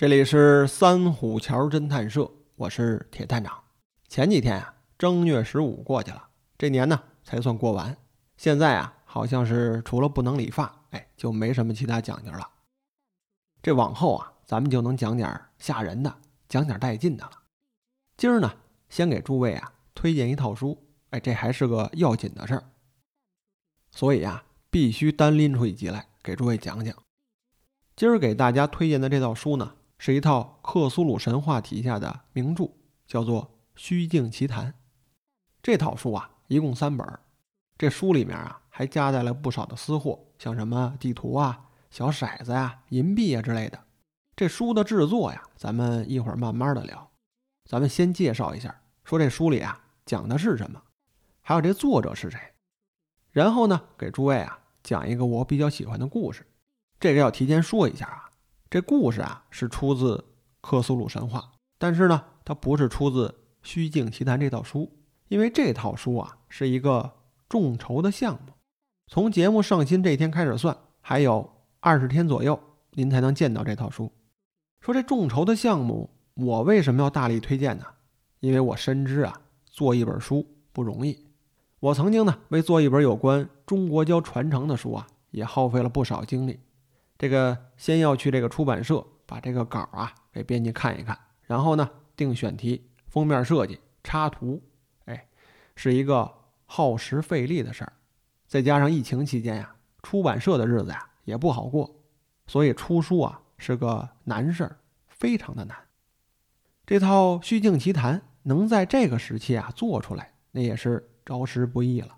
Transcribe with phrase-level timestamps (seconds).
[0.00, 3.62] 这里是三虎桥侦探社，我是铁探长。
[4.08, 7.94] 前几天啊，正月十五过去了，这年呢才算过完。
[8.38, 12.48] 现在啊，好像是除了不能理发，哎，就没什么其他讲究了。
[13.60, 16.16] 这往后啊，咱们就能讲点吓人的，
[16.48, 17.32] 讲点带劲的了。
[18.16, 18.50] 今儿呢，
[18.88, 22.64] 先给诸位啊推荐一套书，哎，这还是个要紧的事儿，
[23.90, 26.96] 所以啊，必须单拎出一集来给诸位讲讲。
[27.94, 29.74] 今儿给大家推荐的这套书呢。
[30.02, 32.70] 是一套克苏鲁神话体下的名著，
[33.06, 33.42] 叫做
[33.76, 34.68] 《虚境奇谈》。
[35.62, 37.06] 这套书啊，一共三本。
[37.76, 43.78] 这书里面啊，还夹带了不少的私货，像什么地图啊、小骰子呀、银币啊之类的。
[44.34, 47.10] 这书的制作呀，咱们一会儿慢慢的聊。
[47.68, 50.80] 咱们先介绍一下，说这书里啊讲的是什么，
[51.42, 52.40] 还有这作者是谁。
[53.32, 56.46] 然后呢，给诸位啊讲一个我比较喜欢的故事。
[56.98, 58.29] 这个要提前说一下啊。
[58.70, 60.24] 这故事啊是出自
[60.60, 63.26] 克苏鲁神话，但是呢，它不是出自
[63.64, 64.88] 《虚境奇谈》这套书，
[65.26, 67.10] 因为这套书啊是一个
[67.48, 68.52] 众筹的项目，
[69.08, 71.50] 从节目上新这天开始算，还有
[71.80, 72.60] 二十天左右，
[72.92, 74.12] 您才能见到这套书。
[74.80, 77.84] 说这众筹的项目，我为什么要大力推荐呢？
[78.38, 81.26] 因为我深知啊，做一本书不容易。
[81.80, 86.60] 我曾经呢为做一本有关中国教传承的书啊，也耗费了不少精力。
[87.20, 94.62] 这个先要去这个出版社把这个稿啊给编辑看一看，然后呢定选题、封面设计、插图，
[95.04, 95.28] 哎，
[95.76, 96.32] 是一个
[96.64, 97.92] 耗时费力的事儿。
[98.46, 101.94] 再加上疫情期间呀，出版社的日子呀也不好过，
[102.46, 104.78] 所以出书啊是个难事儿，
[105.10, 105.76] 非常的难。
[106.86, 112.16] 这套《虚境奇谈》能在这个时期啊做出来，那也是着实不易了。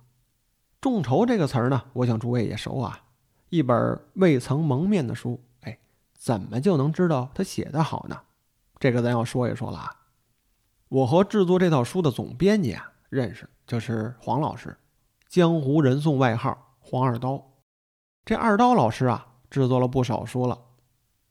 [0.81, 3.02] 众筹这个词儿呢，我想诸位也熟啊。
[3.53, 5.79] 一本未曾蒙面的书，哎，
[6.15, 8.19] 怎么就能知道他写的好呢？
[8.79, 9.95] 这个咱要说一说了啊。
[10.89, 14.75] 我和制作这套书的总编辑啊认识，就是黄老师，
[15.29, 17.53] 江湖人送外号“黄二刀”。
[18.25, 20.59] 这二刀老师啊，制作了不少书了，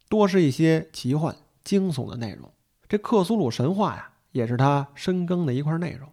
[0.07, 2.51] 多是一些奇幻、惊悚的内容。
[2.87, 6.07] 这克苏鲁神话呀，也是他深耕的一块内容。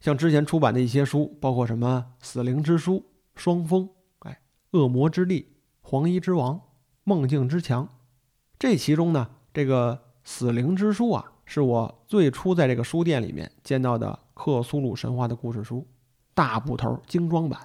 [0.00, 2.96] 像之前出版的一些书，包括什么《死灵之书》
[3.34, 3.88] 《双峰》。
[4.72, 6.60] 恶魔之力、黄衣之王、
[7.02, 7.88] 梦境之强，
[8.58, 15.86] 这其中呢，这个死灵之书啊，是我最初在这个书店里面见到的克苏鲁神话的故事书，
[16.34, 17.60] 大部头精装版，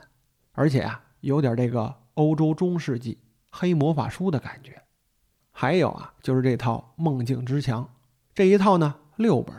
[0.53, 3.19] 而且啊，有点这个欧洲中世纪
[3.51, 4.81] 黑魔法书的感觉。
[5.51, 7.87] 还有啊，就是这套梦境之强，
[8.33, 9.55] 这一套呢六本，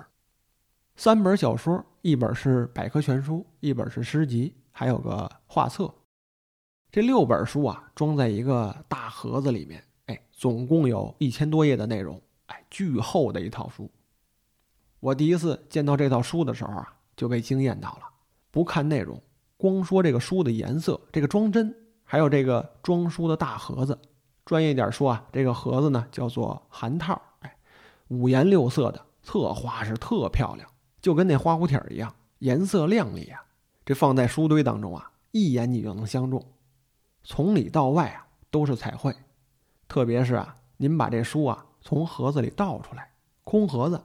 [0.96, 5.94] 三本小说，一本是百科全书，一本是诗集，还有个画册。
[6.90, 13.90] 这六本书啊，装在一个大盒子里面，哎，总共有一千多页的内容，哎，巨厚的一套书。
[15.00, 18.02] 我第一次见到这套书的时候啊，就被惊艳到了。
[18.50, 19.22] 不看内容，
[19.58, 23.98] 光说这个书的颜色、这个装帧，还有这个装书的大盒子，
[24.46, 27.56] 专业点说啊，这个盒子呢叫做函套，哎，
[28.08, 30.66] 五颜六色的，特花是特漂亮，
[31.02, 33.44] 就跟那花蝴蝶一样，颜色亮丽啊。
[33.84, 36.42] 这放在书堆当中啊，一眼你就能相中。
[37.28, 39.12] 从里到外啊都是彩绘，
[39.88, 43.10] 特别是啊，您把这书啊从盒子里倒出来，
[43.42, 44.00] 空盒子，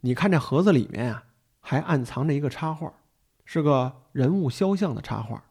[0.00, 1.24] 你看这盒子里面啊
[1.60, 2.90] 还暗藏着一个插画，
[3.44, 5.44] 是个人物肖像的插画。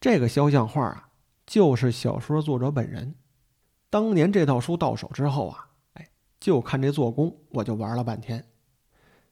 [0.00, 1.10] 这个肖像画啊
[1.46, 3.14] 就是小说作者本人。
[3.88, 6.10] 当年这套书到手之后啊，哎，
[6.40, 8.44] 就看这做工，我就玩了半天。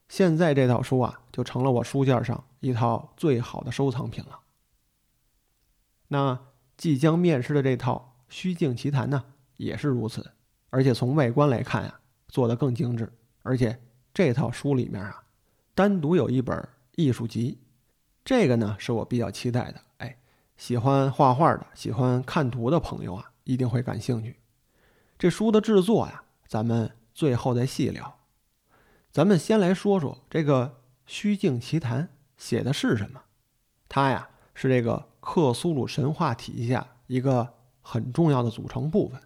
[0.07, 4.39] 现在这套书啊就成了我书架上一套最好的收藏品了。
[6.07, 6.39] 那。
[6.81, 9.23] 即将面世的这套《虚境奇谈》呢，
[9.57, 10.31] 也是如此，
[10.71, 13.07] 而且从外观来看啊，做得更精致。
[13.43, 13.79] 而且
[14.11, 15.23] 这套书里面啊，
[15.75, 17.59] 单独有一本艺术集，
[18.25, 19.79] 这个呢是我比较期待的。
[19.97, 20.17] 哎，
[20.57, 24.39] 喜欢画画的、喜欢看图的朋友啊，一定会感兴趣。
[25.19, 28.17] 这书的制作呀，咱们最后再细聊。
[29.11, 30.65] 咱们先来说说这个
[31.05, 32.05] 《虚境奇谈》
[32.37, 33.21] 写的是什么，
[33.87, 35.10] 它呀是这个。
[35.21, 39.21] 克苏鲁神话体系下一个很重要的组成部分。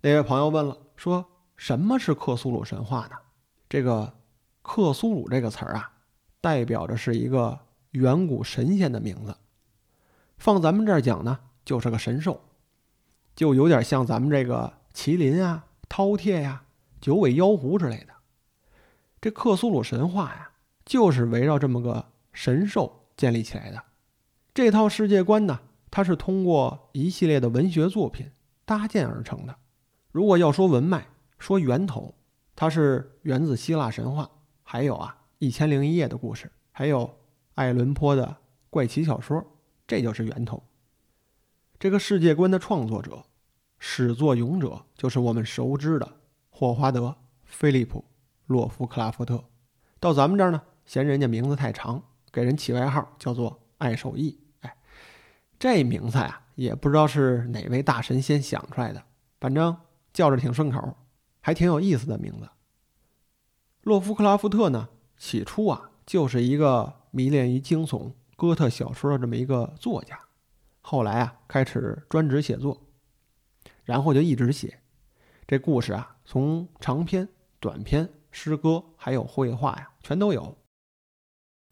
[0.00, 1.26] 那位朋友问了，说
[1.56, 3.16] 什么是克苏鲁神话呢？
[3.68, 4.14] 这个
[4.62, 5.90] “克苏鲁”这个词儿啊，
[6.40, 7.58] 代表着是一个
[7.90, 9.36] 远古神仙的名字。
[10.36, 12.40] 放咱们这儿讲呢，就是个神兽，
[13.34, 16.62] 就有点像咱们这个麒麟啊、饕餮呀、
[17.00, 18.14] 九尾妖狐之类的。
[19.20, 20.52] 这克苏鲁神话呀，
[20.84, 23.82] 就是围绕这么个神兽建立起来的。
[24.58, 28.32] 这套世界观呢，它是通过一系列的文学作品
[28.64, 29.54] 搭建而成的。
[30.10, 31.06] 如果要说文脉，
[31.38, 32.12] 说源头，
[32.56, 34.28] 它是源自希腊神话，
[34.64, 37.08] 还有啊《一千零一夜》的故事，还有
[37.54, 38.36] 爱伦坡的
[38.68, 39.46] 怪奇小说，
[39.86, 40.60] 这就是源头。
[41.78, 43.26] 这个世界观的创作者、
[43.78, 46.16] 始作俑者，就是我们熟知的
[46.50, 47.10] 霍华德·
[47.44, 48.00] 菲利普·
[48.46, 49.44] 洛夫克拉夫特。
[50.00, 52.02] 到咱们这儿呢，嫌人家名字太长，
[52.32, 54.40] 给人起外号叫做“爱手艺”。
[55.58, 59.02] 这名字呀，也不知道是哪位大神仙想出来的，
[59.40, 59.76] 反正
[60.12, 60.96] 叫着挺顺口，
[61.40, 62.48] 还挺有意思的名字。
[63.82, 70.18] 洛夫克拉夫特呢，起初啊，就是一个迷恋于惊悚哥特小说的这么一个作家。
[70.80, 72.80] 后来啊，开始专职写作，
[73.84, 74.80] 然后就一直写
[75.46, 77.28] 这故事啊，从长篇、
[77.58, 80.56] 短篇、诗歌，还有绘画呀，全都有。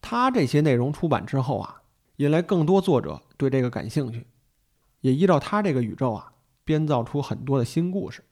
[0.01, 1.81] 他这些内容出版之后啊，
[2.17, 4.27] 引来更多作者对这个感兴趣，
[5.01, 6.33] 也依照他这个宇宙啊，
[6.65, 8.23] 编造出很多的新故事。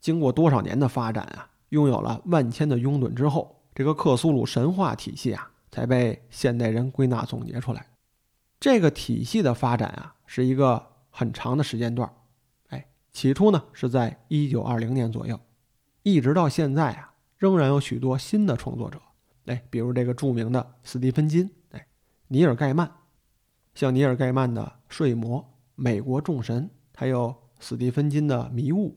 [0.00, 7.86] 经过多少年的发展啊，拥有了万千的拥趸之后，这个克苏鲁神话体系啊，才被现代人归纳总结出来。
[8.58, 10.14] 这个体系的发展啊。
[10.28, 12.12] 是一个很长的时间段
[12.70, 15.38] 哎，起初呢是在一九二零年左右，
[16.02, 19.00] 一直到现在啊，仍然有许多新的创作者，
[19.44, 21.86] 哎，比如这个著名的斯蒂芬金，哎，
[22.26, 22.90] 尼尔盖曼，
[23.76, 25.38] 像尼尔盖曼的《睡魔》
[25.74, 26.64] 《美国众神》，
[26.96, 28.88] 还有斯蒂芬金的《迷雾》，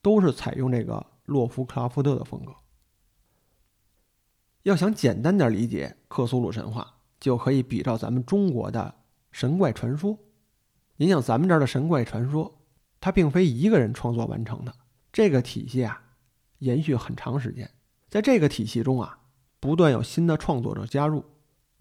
[0.00, 2.54] 都是采用这个洛夫克拉夫特的风格。
[4.62, 8.94] 要想简单点理解克苏鲁神话，就可以比照咱们中国的
[9.32, 10.16] 神怪传说。
[10.98, 12.60] 您像咱们这儿的神怪传说，
[13.00, 14.72] 它并非一个人创作完成的，
[15.12, 16.00] 这个体系啊，
[16.58, 17.68] 延续很长时间。
[18.08, 19.18] 在这个体系中啊，
[19.58, 21.24] 不断有新的创作者加入，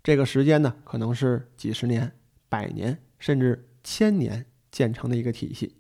[0.02, 2.12] 这个时间呢，可能是几十年、
[2.52, 5.78] 百年，甚至千年建成的一个体系。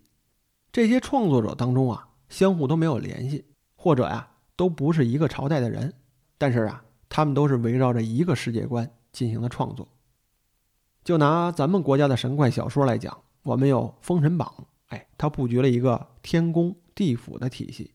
[0.71, 3.43] 这些创作者当中啊，相互都没有联系，
[3.75, 4.25] 或者呀，
[4.55, 5.93] 都不是一个朝代的人，
[6.37, 9.85] 但是啊，他们都是围绕着一个世界观进行的创作。
[11.03, 13.21] 就拿咱们国家的神怪小说来讲。
[13.43, 14.53] 我们有《封神榜》，
[14.95, 17.91] 哎，它布局了一个天宫地府的体系，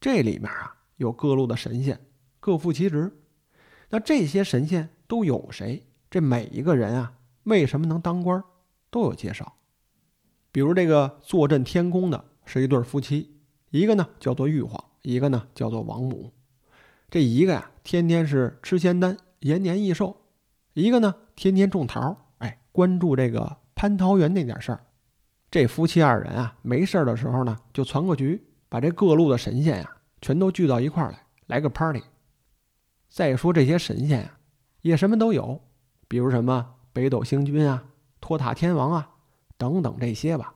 [0.00, 2.00] 这里面啊有各路的神仙，
[2.40, 3.14] 各负其职。
[3.90, 5.86] 那这些神仙都有谁？
[6.10, 7.12] 这每一个人啊，
[7.46, 8.42] 为什么能当官，
[8.90, 9.54] 都有介绍。
[10.50, 13.38] 比如这个坐镇天宫的是一对夫妻，
[13.70, 16.32] 一个呢叫做玉皇，一个呢叫做王母。
[17.08, 20.16] 这一个呀，天天是吃仙丹，延年益寿；
[20.72, 24.84] 一个呢，天天种桃，哎，关注这个蟠桃园那点事儿。
[25.48, 32.02] 这夫妻二人啊，没事儿的时候呢，就攒个局，把这各路的神仙呀，全都聚到一块儿来，来个 party。
[33.08, 34.38] 再说这些神仙啊，
[34.82, 35.62] 也什么都有，
[36.08, 37.84] 比如什么北斗星君啊、
[38.22, 39.10] 托塔天王啊
[39.58, 40.54] 等等这些吧。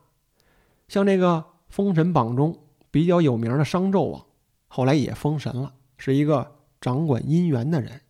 [0.89, 1.37] 像这个
[1.69, 2.59] 《封神榜》中
[2.91, 4.25] 比较有名的商纣王，
[4.67, 8.01] 后来也封神了，是一个掌管姻缘的人，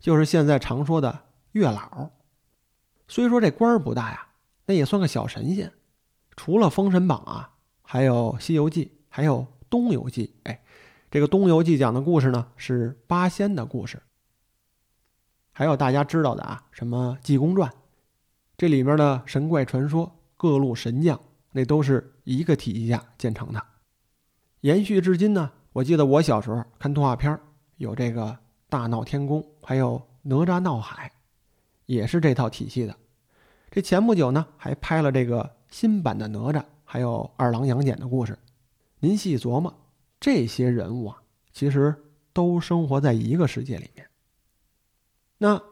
[0.00, 1.18] 就是现在常说的
[1.52, 2.08] 月老。
[3.08, 4.26] 虽说这官儿不大呀，
[4.64, 5.70] 那也算个小神仙。
[6.34, 7.50] 除了《封神榜》啊，
[7.82, 10.28] 还有《西游记》，还有《东游记》。
[10.44, 10.62] 哎，
[11.10, 14.02] 这个《东游记》讲的故事呢，是八仙的故事。
[15.58, 17.70] 还有大家知道的啊，什么《济公传》，
[18.58, 21.18] 这里面的神怪传说、各路神将，
[21.52, 23.62] 那都是一个体系下建成的。
[24.60, 27.40] 延续至今呢，我记得我小时候看动画片，
[27.78, 28.24] 有这个
[28.68, 31.08] 《大闹天宫》，还有《哪吒闹海》，
[31.86, 32.94] 也是这套体系的。
[33.70, 35.56] 这前不久呢，还拍了这个。
[35.68, 38.38] 新版的哪吒，还有二郎杨戬的故事，
[39.00, 39.74] 您细琢磨，
[40.20, 41.16] 这些人物啊，
[41.50, 41.94] 其实
[42.34, 44.05] 都生活在一个世界里面。
[45.38, 45.62] 那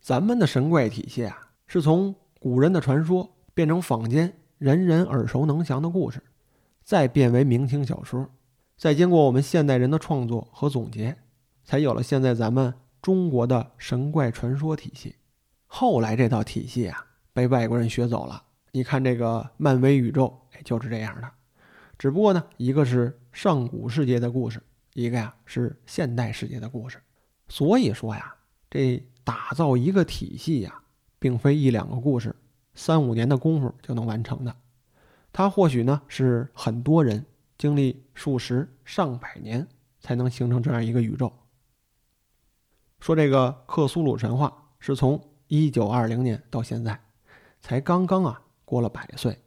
[0.00, 6.22] 咱们的神怪体系啊，是从古人的传说变成坊间人人耳熟能详的故事，
[6.82, 8.28] 再变为明清小说，
[8.76, 11.16] 再经过我们现代人的创作和总结，
[11.64, 15.14] 才有了现在咱们中国的神怪传说体系。
[15.66, 18.42] 后来这套体系啊，被外国人学走了。
[18.72, 21.30] 你看这个漫威宇宙，哎，就是这样的。
[21.96, 24.60] 只不过呢，一个是上古世界的故事，
[24.94, 26.98] 一个呀是现代世界的故事。
[27.48, 28.34] 所以说呀，
[28.68, 30.82] 这打造一个体系呀，
[31.18, 32.34] 并非一两个故事、
[32.74, 34.54] 三五年的功夫就能完成的。
[35.32, 37.24] 它或许呢是很多人
[37.56, 39.66] 经历数十上百年
[40.00, 41.32] 才能形成这样一个宇宙。
[43.00, 47.00] 说这个克苏鲁神话是从一九二零年到现在，
[47.60, 48.42] 才刚刚啊。
[48.64, 49.38] 过了百岁，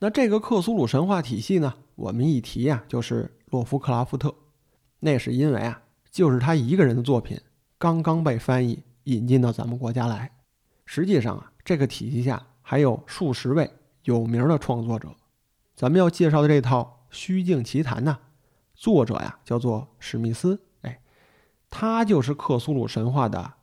[0.00, 1.72] 那这个克苏鲁神话体系呢？
[1.94, 4.34] 我们一提呀，就是洛夫克拉夫特。
[4.98, 7.40] 那是因为啊，就是他一个人的作品
[7.82, 10.30] 刚刚被翻译引进到咱们国家来。
[10.86, 13.68] 实际上啊，这个体系下还有数十位
[14.04, 15.12] 有名的创作者。
[15.74, 18.16] 咱们要介绍的这套《虚境奇谈》呢，
[18.76, 21.02] 作者呀叫做史密斯，哎，
[21.68, 23.54] 他就是克苏鲁神话的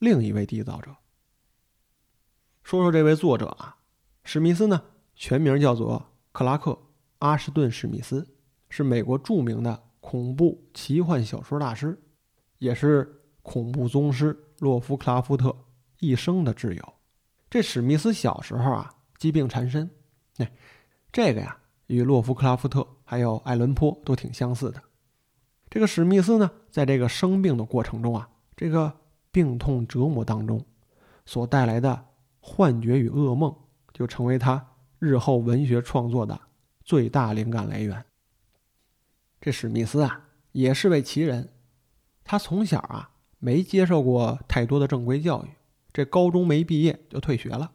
[0.00, 0.96] 另一位缔造者。
[2.64, 3.76] 说说这位作者啊，
[4.24, 4.82] 史密斯呢，
[5.14, 6.72] 全名叫做克拉克·
[7.18, 8.26] 阿什顿·史密斯，
[8.68, 12.02] 是美国著名的恐怖奇幻小说大师，
[12.58, 13.17] 也是
[13.48, 15.56] 恐怖宗师洛夫克拉夫特
[16.00, 16.94] 一生的挚友。
[17.48, 19.88] 这史密斯小时候啊，疾病缠身，
[20.36, 20.52] 哎，
[21.10, 24.82] 这个呀，与洛夫克拉夫特还有爱伦坡都挺相似的。
[25.70, 28.92] 这个史密斯呢，在这个生病的过程中啊，这个
[29.32, 30.62] 病痛折磨当中
[31.24, 32.04] 所带来的。
[32.40, 33.54] 幻觉与噩梦
[33.92, 34.64] 就成为他
[34.98, 36.40] 日后文学创作的
[36.82, 38.02] 最大灵感来源。
[39.38, 41.52] 这史密斯啊，也是位奇人。
[42.24, 45.48] 他从小啊没接受过太多的正规教育，
[45.92, 47.72] 这高中没毕业就退学了。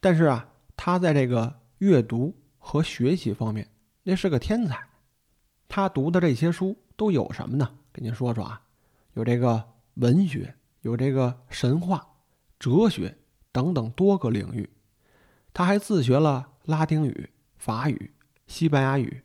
[0.00, 3.68] 但是啊，他在这个阅读和学习方面
[4.02, 4.88] 那是个天才。
[5.68, 7.70] 他读的这些书都有什么呢？
[7.92, 8.62] 跟您说说啊，
[9.14, 9.64] 有这个
[9.94, 12.06] 文学，有这个神话、
[12.58, 13.16] 哲学。
[13.52, 14.68] 等等多个领域，
[15.52, 18.10] 他还自学了拉丁语、法语、
[18.48, 19.22] 西班牙语，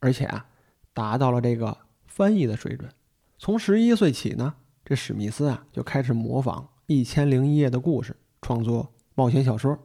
[0.00, 0.44] 而且啊，
[0.92, 2.92] 达到了这个翻译的水准。
[3.38, 4.54] 从十一岁起呢，
[4.90, 9.78] 这史密斯啊就开始模仿《一千零一夜》的故事，创作冒险小说。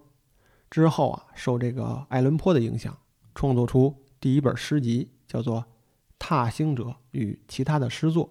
[0.71, 2.97] 之后啊，受这个爱伦坡的影响，
[3.35, 5.61] 创作出第一本诗集，叫做
[6.17, 8.25] 《踏星者与其他的诗作》。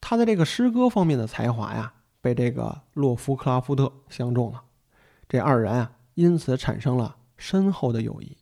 [0.00, 1.92] 他的这个诗歌方面的才华呀。
[2.22, 4.62] 被这个洛夫克拉夫特相中了，
[5.28, 8.38] 这二人啊，因此产生了深厚的友谊。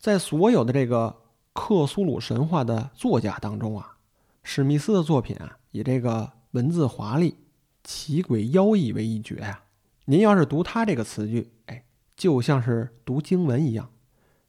[0.00, 3.98] 在所有的这个克苏鲁神话的作家当中啊，
[4.42, 7.36] 史密斯的作品啊，以这个文字华丽、
[7.82, 9.64] 奇诡妖异为一绝呀。
[10.04, 11.84] 您要是读他这个词句，哎，
[12.16, 13.90] 就像是读经文一样，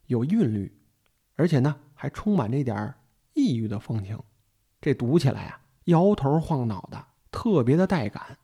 [0.05, 0.71] 有韵律，
[1.35, 2.95] 而且呢，还充满这点儿
[3.33, 4.19] 异域的风情。
[4.79, 7.07] 这读起来啊，摇头晃脑的。
[7.31, 8.37] 特别的带感，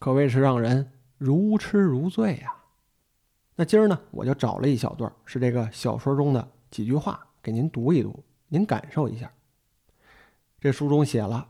[0.00, 2.52] 可谓是让人如痴如醉呀。
[3.54, 9.32] 那今儿呢，我就找了一小段，是这个小说中的几句话，给您读一读，您感受一下。
[10.58, 11.46] 这书中写了：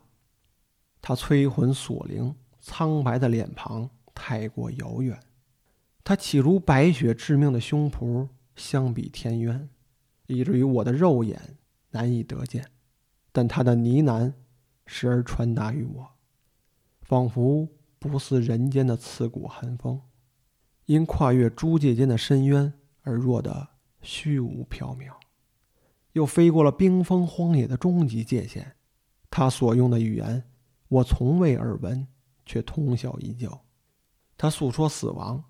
[1.07, 5.15] 他催魂锁灵，苍白的脸庞太过遥远；
[6.03, 9.69] 他岂如白雪致命的胸脯，相比天渊，
[10.29, 11.59] 以至于我的肉眼
[11.91, 12.65] 难以得见。
[13.33, 14.33] 但他的呢喃
[14.87, 16.09] 时而传达于我。
[17.03, 17.69] 仿佛
[17.99, 20.01] 不似人间的刺骨寒风，
[20.87, 23.69] 因跨越诸界间的深渊而弱得
[24.01, 25.13] 虚无缥缈，
[26.13, 28.75] 又飞过了冰封荒野的终极界限。
[29.29, 30.43] 他所用的语言，
[30.95, 32.07] 我从未耳闻，
[32.47, 33.61] 却通晓依旧。
[34.37, 35.43] 他诉说死亡，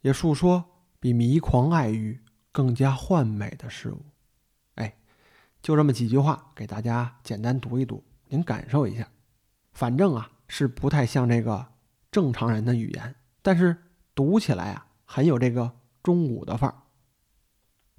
[0.00, 0.64] 也诉说
[0.98, 2.18] 比迷狂爱欲
[2.52, 4.02] 更加幻美的事物。
[4.76, 4.96] 哎，
[5.60, 9.08] 就这么几句话，给大家简单读一读，您感受一下。
[9.72, 10.30] 反正啊。
[10.50, 11.74] 是不太像这个
[12.10, 13.76] 正常人的语言，但是
[14.14, 15.70] 读起来啊很有这个
[16.02, 16.76] 中古的范儿。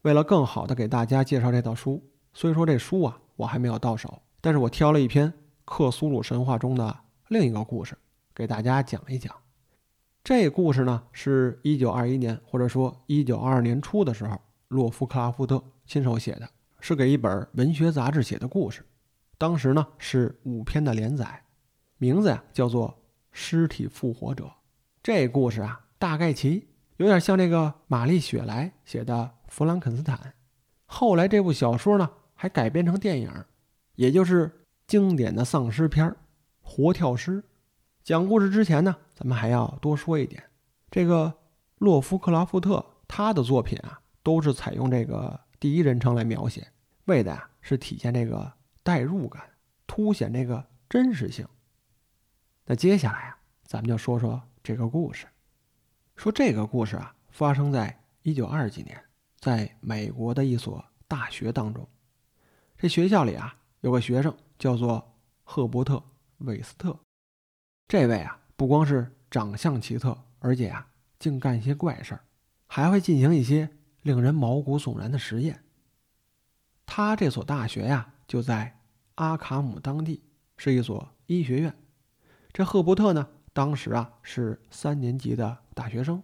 [0.01, 2.03] 为了更好的给大家介绍这套书，
[2.33, 5.31] 虽说这书啊我还没有到手，但是我挑了一篇
[5.69, 7.95] 克苏鲁神话中的另一个故事
[8.33, 9.33] 给大家讲一讲。
[10.23, 16.49] 这故事呢是一九二一年或者说一九二二年初的时候，洛夫克拉夫特亲手写的，
[16.79, 18.83] 是给一本文学杂志写的故事。
[19.37, 21.43] 当时呢是五篇的连载。
[21.99, 22.89] 名字呀叫做
[23.31, 24.45] 《尸体复活者》，
[25.03, 29.13] 这故事啊大概其有点像这个玛丽雪莱写的
[29.47, 30.17] 《弗兰肯斯坦》。
[30.87, 33.31] 后来这部小说呢还改编成电影，
[33.95, 34.58] 也就是
[34.89, 36.07] 经典的丧尸片
[36.63, 37.37] 《活跳尸》。
[38.03, 40.43] 讲故事之前呢，咱们还要多说一点，
[40.89, 41.31] 这个
[41.77, 46.67] 洛夫克拉夫特他的作品啊都是采用这个第一人称来描写，
[47.05, 49.43] 为的呀是体现这个代入感，
[49.85, 51.47] 凸显这个真实性。
[52.65, 55.27] 那接下来啊，咱们就说说这个故事。
[56.15, 58.99] 说这个故事啊，发生在一九二几年，
[59.39, 61.87] 在美国的一所大学当中。
[62.75, 65.95] 这学校里啊，有个学生叫做赫伯特·
[66.39, 66.95] 韦斯特。
[67.87, 70.85] 这位啊，不光是长相奇特，而且啊，
[71.17, 72.21] 净干一些怪事儿，
[72.67, 73.67] 还会进行一些
[74.03, 75.63] 令人毛骨悚然的实验。
[76.85, 78.79] 他这所大学呀，就在
[79.15, 80.21] 阿卡姆当地，
[80.57, 81.73] 是一所医学院。
[82.51, 86.21] 这赫伯特呢，当时啊是三年级的大学生。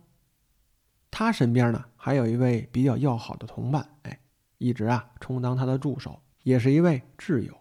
[1.10, 4.20] 他身边呢还有一位比较要好的同伴，哎，
[4.58, 7.58] 一直啊充当他的助手，也是一位挚友。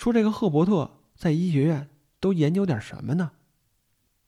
[0.00, 1.86] 说这个赫伯特在医学院
[2.20, 3.32] 都研究点什么呢？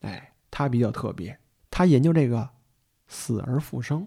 [0.00, 2.50] 哎，他比较特别，他研究这个
[3.08, 4.06] 死而复生。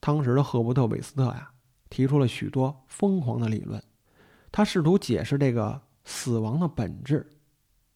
[0.00, 1.52] 当时的赫伯特韦斯特呀，
[1.88, 3.80] 提出了许多疯狂的理论，
[4.50, 7.30] 他试图解释这个死亡的本质。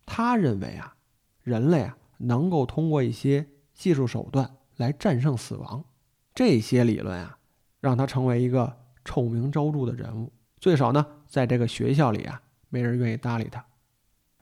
[0.07, 0.95] 他认为啊，
[1.43, 3.45] 人类啊能够通过一些
[3.75, 5.85] 技术手段来战胜死亡。
[6.33, 7.41] 这些理论啊，
[7.81, 10.33] 让他成为一个臭名昭著的人物。
[10.65, 12.41] 最少呢，在这个学校里啊，
[12.71, 13.63] 没人愿意搭理他。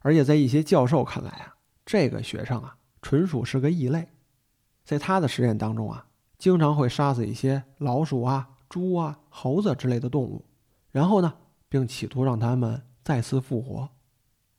[0.02, 4.06] 而且在一些教授看来啊，这个学生啊，纯属是个异类。
[4.84, 6.06] 在他的实验当中啊，
[6.38, 10.44] 经常会杀死一些老鼠啊、猪啊、猴子之类的动物，
[10.92, 11.34] 然后呢，
[11.68, 13.90] 并企图让他们再次复活。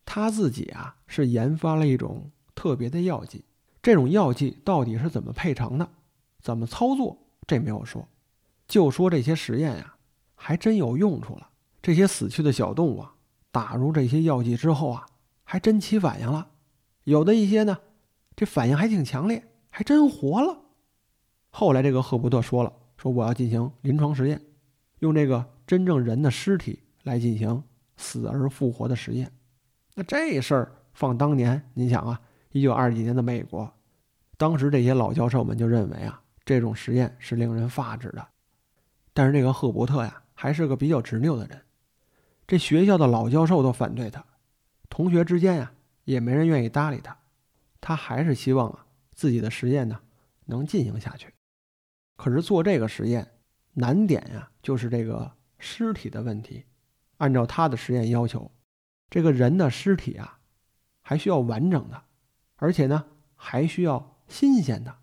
[0.04, 3.46] 他自己啊，是研发了一种特别的药剂。
[3.82, 5.90] 这种药剂到底是怎么配成的，
[6.42, 7.18] 怎么操作，
[7.48, 8.06] 这没有说，
[8.68, 9.96] 就说这些实验呀，
[10.36, 11.52] 还真有用处了。
[11.84, 13.14] 这些死去的小动物啊，
[13.52, 15.06] 打入这些药剂之后啊，
[15.44, 16.48] 还真起反应了。
[17.04, 17.78] 有的一些呢，
[18.36, 19.44] 这反应还挺强烈。
[19.76, 20.56] 还真活了。
[21.50, 24.40] 后来，这个赫伯特说了：“说我要进行临床实验，
[25.00, 27.64] 用这个真正人的尸体来进行
[27.98, 29.32] 死而复活的实验。”
[29.96, 32.22] 那这事儿放当年，您想啊，
[32.52, 33.74] 一九二几年的美国，
[34.38, 38.28] 当时这些老教授们就认为啊，这种实验是令人发指的。
[39.12, 41.60] 但是这个赫伯特呀，还是个比较执拗的人，
[42.46, 44.26] 这学校的老教授都反对他，
[44.90, 45.74] 同学之间呀，
[46.04, 47.18] 也没人愿意搭理他，
[47.80, 48.86] 他还是希望啊。
[49.16, 50.00] 自己的实验呢，
[50.46, 51.32] 能进行下去，
[52.16, 53.32] 可是做这个实验
[53.74, 56.66] 难点呀，就是这个尸体的问题。
[57.18, 58.52] 按照他的实验要求，
[59.12, 60.40] 这个人的尸体啊，
[61.04, 62.04] 还需要完整的，
[62.56, 64.98] 而且呢，还需要新鲜的，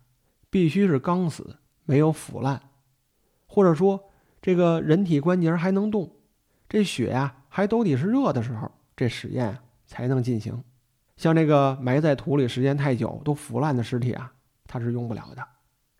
[0.49, 2.61] 必须是刚死，没有腐烂，
[3.47, 6.17] 或者说这个人体关节还能动，
[6.71, 10.63] 这血呀还都得是热的时候，这实验才能进行。
[11.17, 14.31] 像这个埋在土里时间太久都腐烂的尸体啊，
[14.65, 15.45] 它是用不了的。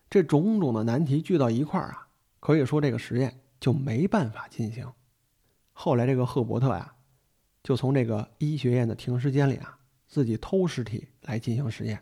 [0.09, 2.07] 这种种的难题聚到一块儿啊，
[2.39, 4.89] 可以说这个实验就没办法进行。
[5.73, 6.93] 后来这个赫伯特呀，
[7.61, 12.01] 就从这个医学院的停尸间里啊，自己偷尸体来进行实验。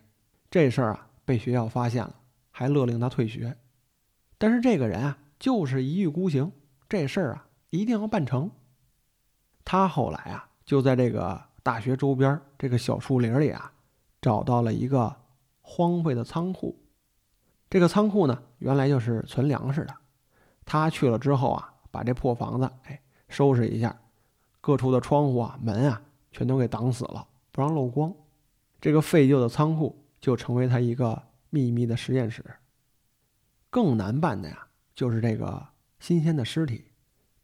[0.51, 2.15] 这事儿啊被学校发现了，
[2.51, 3.57] 还勒令他退学。
[4.37, 6.51] 但是这个人啊，就是一意孤行，
[6.87, 8.51] 这事儿啊一定要办成。
[9.71, 11.39] 他后来啊，就在这个。
[11.61, 13.71] 大学周边这个小树林里啊，
[14.19, 15.15] 找到了一个
[15.61, 16.75] 荒废的仓库。
[17.69, 19.93] 这个仓库呢，原来就是存粮食的。
[20.65, 23.95] 他去了之后啊，把这破房子哎收拾一下，
[24.59, 26.01] 各处的窗户啊、门啊
[26.31, 28.11] 全都给挡死了，不让漏光。
[28.81, 32.43] 这个废旧的仓库就成为他一个秘密的实验室。
[33.69, 35.63] 更难办的呀，就是这个
[35.99, 36.85] 新鲜的尸体，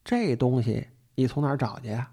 [0.04, 2.12] 这东西你从哪儿找去呀？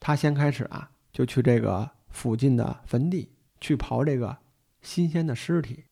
[0.00, 4.36] 他先开始啊，就去这个附近的坟地去刨这个
[4.80, 5.84] 新鲜的尸体，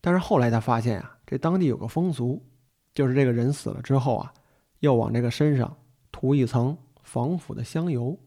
[0.00, 2.44] 但是后来他发现啊，这当地有个风俗，
[2.92, 4.34] 就是这个人死了之后啊，
[4.80, 5.76] 要往这个身上
[6.10, 8.18] 涂一层防腐的香油，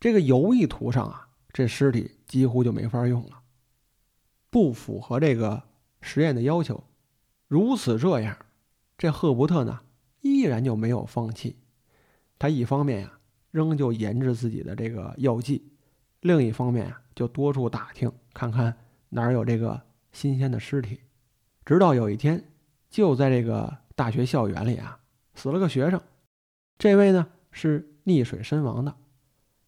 [0.00, 3.42] 这个油一涂上啊，这尸体几乎就没法用了，
[4.48, 5.62] 不符合这个
[6.00, 6.82] 实验的要求。
[7.48, 8.34] 如此这样，
[8.96, 9.80] 这赫伯特呢，
[10.22, 11.58] 依然就没有放弃，
[12.38, 13.18] 他一方面呀。
[13.52, 15.70] 仍旧研制自己的这个药剂，
[16.22, 18.74] 另一方面啊，就多处打听，看看
[19.10, 20.98] 哪儿有这个新鲜的尸体。
[21.64, 22.42] 直到有一天，
[22.90, 24.98] 就在这个大学校园里啊，
[25.34, 26.00] 死了个学生。
[26.78, 28.96] 这位呢是溺水身亡的，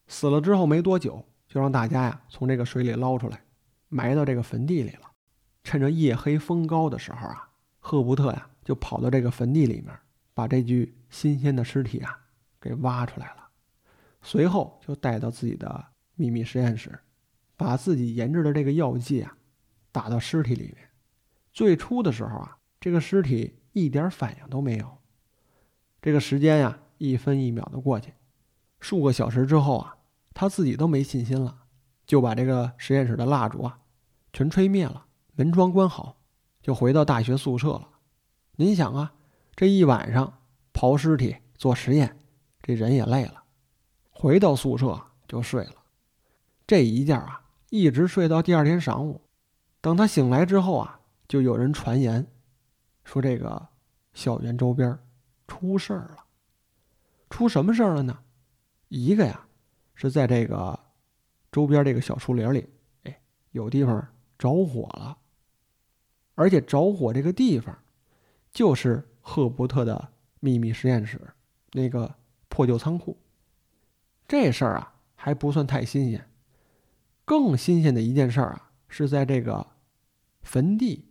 [0.08, 3.44] 死了之后没多久，就让大家呀从这个水里捞出来，
[3.88, 5.10] 埋到这个坟地里了。
[5.62, 9.94] 趁着夜黑风高的时候啊，赫伯特呀就跑到这个坟地里面，
[10.32, 12.18] 把这具新鲜的尸体啊
[12.60, 13.43] 给挖出来了。
[14.24, 15.84] 随后就带到自己的
[16.14, 16.98] 秘密实验室，
[17.56, 19.36] 把自己研制的这个药剂啊，
[19.92, 20.76] 打到尸体里面。
[21.52, 24.98] 最初的时候啊，这个尸体一点反应都没有。
[26.00, 28.14] 这个时间呀，一分一秒的过去，
[28.80, 29.98] 数个小时之后啊，
[30.32, 31.58] 他自己都没信心了，
[32.06, 33.78] 就把这个实验室的蜡烛啊，
[34.32, 36.16] 全吹灭了，门窗关好，
[36.62, 37.88] 就回到大学宿舍了。
[38.56, 39.12] 您想啊，
[39.54, 40.40] 这一晚上
[40.72, 42.18] 刨尸体做实验，
[42.62, 43.43] 这人也累了。
[44.24, 45.74] 回到宿舍就睡了，
[46.66, 49.20] 这一觉啊，一直睡到第二天晌午。
[49.82, 52.26] 等他醒来之后啊，就有人传言，
[53.04, 53.68] 说这个
[54.14, 54.98] 校园周边
[55.46, 56.24] 出事儿了。
[57.28, 58.18] 出什么事儿了呢？
[58.88, 59.46] 一个呀，
[59.94, 60.80] 是在这个
[61.52, 62.66] 周边这个小树林里，
[63.02, 64.08] 哎，有地方
[64.38, 65.18] 着火了，
[66.34, 67.76] 而且着火这个地方，
[68.50, 71.20] 就是赫伯特的秘密实验室
[71.72, 72.14] 那个
[72.48, 73.14] 破旧仓库。
[74.26, 76.28] 这事儿啊还不算太新鲜，
[77.24, 79.66] 更新鲜的一件事儿啊是在这个
[80.42, 81.10] 坟地，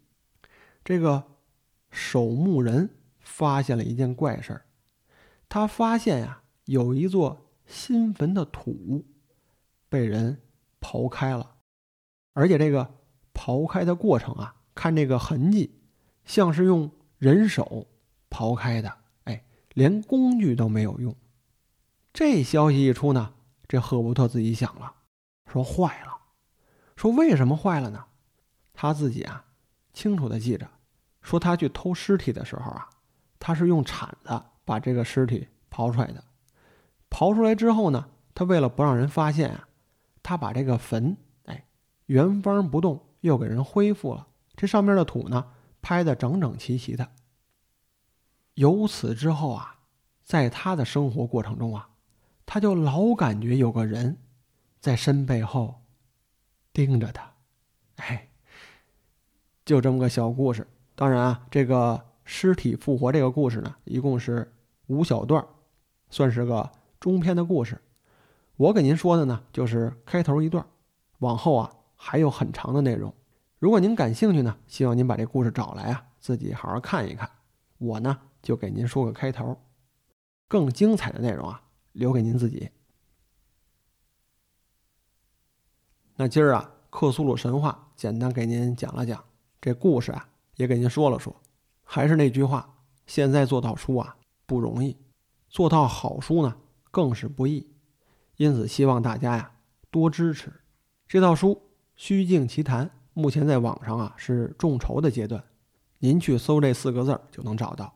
[0.84, 1.24] 这个
[1.92, 4.66] 守墓人发现了一件怪事儿。
[5.48, 9.06] 他发现呀有一座新坟的土
[9.90, 10.42] 被人
[10.82, 11.58] 刨开了，
[12.34, 12.96] 而且这个
[13.34, 15.80] 刨开的过程啊，看这个痕迹，
[16.26, 17.88] 像是用人手
[18.30, 18.92] 刨开的，
[19.26, 19.46] 哎，
[19.76, 21.16] 连工具都没有用。
[22.14, 23.34] 这消息一出呢，
[23.68, 24.94] 这赫伯特自己想了，
[25.48, 26.16] 说坏了，
[26.96, 28.06] 说为什么坏了呢？
[28.72, 29.44] 他自己啊，
[29.94, 30.70] 清楚的记着，
[31.24, 32.88] 说他去偷尸体的时候啊，
[33.40, 36.24] 他是用铲子把这个尸体刨出来的。
[37.10, 39.68] 刨出来之后呢，他为了不让人发现啊，
[40.22, 41.66] 他把这个坟哎
[42.06, 44.28] 原封不动，又给人恢复了。
[44.56, 47.10] 这上面的土呢，拍的整整齐齐的。
[48.54, 49.80] 由此之后啊，
[50.22, 51.90] 在他的生活过程中啊。
[52.46, 54.18] 他就老感觉有个人
[54.80, 55.82] 在身背后
[56.72, 57.34] 盯着他，
[57.96, 58.30] 哎，
[59.66, 60.68] 就这么个小故事。
[60.96, 64.54] 当然啊，这个尸体复活这个故事呢，一共是
[64.88, 65.44] 五小段，
[66.10, 67.82] 算是个中篇的故事。
[68.58, 70.64] 我给您说的呢，就是开头一段，
[71.20, 73.12] 往后啊还有很长的内容。
[73.58, 77.28] 如果您感兴趣呢，希望您把这故事找来啊，自己好好看一看。
[77.80, 79.58] 我呢就给您说个开头，
[80.48, 81.63] 更精彩的内容啊。
[81.94, 82.70] 留给您自己。
[86.16, 89.24] 那今儿啊，克苏鲁神话简单给您讲了讲，
[89.60, 91.36] 这故事啊也给您说了说。
[91.84, 92.78] 还是那句话，
[93.08, 94.96] 现在做套书啊不容易，
[95.50, 96.56] 做套好书呢
[96.92, 97.68] 更是不易。
[98.36, 99.52] 因此，希望大家呀
[99.90, 100.52] 多支持
[101.08, 101.50] 这套书
[101.96, 102.88] 《虚境奇谈》。
[103.14, 105.44] 目前在网上啊是众筹的阶段，
[106.00, 107.94] 您去搜这四个字就能找到。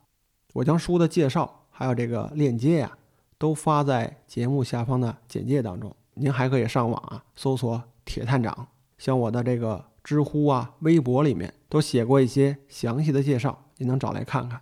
[0.54, 2.98] 我将书的介绍还有这个链接呀。
[3.38, 14.62] 都发在节目下方的简介当中，您还可以上网啊搜索“铁探长”，像我的这个知乎啊、微博里面都写过一些详细的介绍，您能找来看看。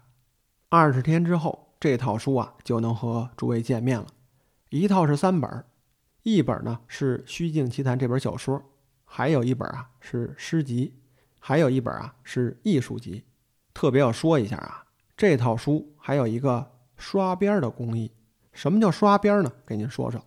[0.70, 4.08] 二十天之后，这套书啊就能和诸位见面了。
[4.70, 5.64] 一套是三本，
[6.24, 8.62] 一本呢是《虚境奇谈》这本小说，
[9.06, 10.94] 还有一本啊是诗集，
[11.40, 13.24] 还有一本啊是艺术集。
[13.74, 14.84] 特别要说一下啊，
[15.16, 18.12] 这套书还有一个刷边的工艺。
[18.56, 19.52] 什么叫刷边呢？
[19.68, 20.20] 给您说说，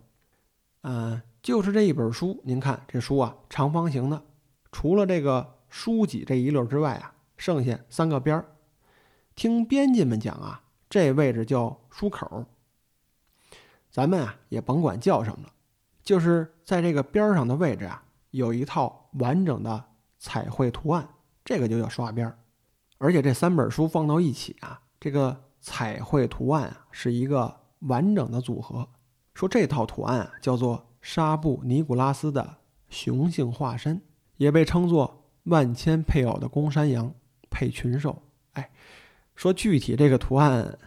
[0.83, 4.23] 嗯，就是这一本书，您看这书啊，长方形的，
[4.71, 8.45] 除了这个书脊这一溜之外啊，剩下三个边儿。
[9.35, 12.45] 听编辑们讲啊，这位置叫书口。
[13.91, 15.53] 咱们啊也甭管叫什么了，
[16.03, 19.83] 就是在这个边上的位置啊，有一套完整的
[20.19, 21.09] 彩绘图案，
[21.47, 22.39] 这个就叫刷边儿。
[22.99, 27.57] 而且这三本书放到一起啊，这个彩绘图案啊是一个。
[27.81, 28.89] 完整的组合，
[29.35, 32.57] 说这套图案啊叫做沙布尼古拉斯的
[32.89, 34.01] 雄性化身，
[34.37, 37.13] 也被称作万千配偶的公山羊
[37.49, 38.23] 配群兽。
[38.55, 38.71] 哎，
[39.35, 40.79] 说具体这个图案，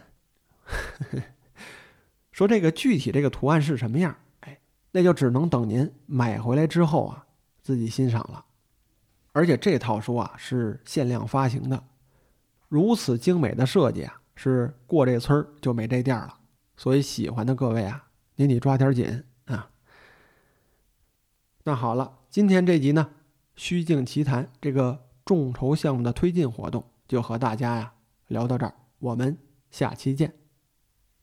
[2.30, 4.14] 说这个具体这个图案是什么样？
[4.40, 4.58] 哎，
[4.90, 7.26] 那就只能等您买回来之后啊
[7.62, 8.44] 自己欣赏了。
[9.32, 11.82] 而且这套书啊是限量发行的，
[12.68, 16.38] 如此精美的设计啊，是过这村就没这店了。
[16.82, 19.70] 所以喜欢的各位啊，您得抓点紧啊。
[21.62, 23.08] 那好了，今天这集呢，
[23.54, 27.92] 《虚境奇谈》这个众筹项目的推进活动就和大家呀
[28.26, 29.38] 聊到这儿，我们
[29.70, 30.41] 下期见。